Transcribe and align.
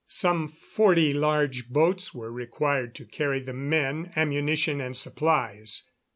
Some 0.07 0.47
forty 0.47 1.13
large 1.13 1.69
boats 1.69 2.11
were 2.11 2.31
required 2.31 2.95
to 2.95 3.05
carry 3.05 3.39
the 3.39 3.53
men, 3.53 4.11
ammunition 4.15 4.81
and 4.81 4.97
supplies. 4.97 5.83